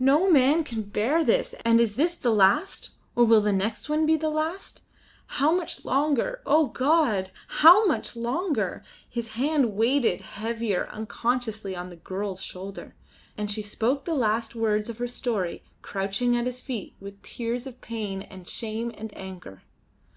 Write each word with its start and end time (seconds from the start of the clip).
No 0.00 0.28
man 0.28 0.64
can 0.64 0.82
bear 0.82 1.22
this; 1.22 1.54
and 1.64 1.80
is 1.80 1.94
this 1.94 2.16
the 2.16 2.32
last, 2.32 2.90
or 3.14 3.22
will 3.24 3.40
the 3.40 3.52
next 3.52 3.88
one 3.88 4.06
be 4.06 4.16
the 4.16 4.28
last? 4.28 4.82
How 5.38 5.52
much 5.52 5.84
longer? 5.84 6.42
O 6.44 6.66
God! 6.66 7.30
how 7.46 7.86
much 7.86 8.16
longer? 8.16 8.82
His 9.08 9.34
hand 9.34 9.74
weighed 9.76 10.02
heavier 10.20 10.88
unconsciously 10.90 11.76
on 11.76 11.90
the 11.90 11.94
girl's 11.96 12.42
shoulder, 12.42 12.96
and 13.36 13.52
she 13.52 13.62
spoke 13.62 14.04
the 14.04 14.14
last 14.16 14.56
words 14.56 14.88
of 14.88 14.98
her 14.98 15.06
story 15.06 15.62
crouching 15.80 16.36
at 16.36 16.46
his 16.46 16.60
feet 16.60 16.96
with 16.98 17.22
tears 17.22 17.64
of 17.64 17.80
pain 17.80 18.22
and 18.22 18.48
shame 18.48 18.92
and 18.96 19.16
anger. 19.16 19.62